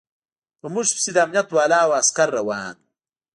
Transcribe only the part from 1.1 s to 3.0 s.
د امنيت والاو عسکر روان و.